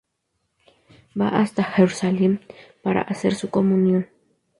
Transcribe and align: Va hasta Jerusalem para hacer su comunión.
Va 1.21 1.27
hasta 1.29 1.63
Jerusalem 1.63 2.39
para 2.81 3.01
hacer 3.03 3.35
su 3.35 3.51
comunión. 3.51 4.09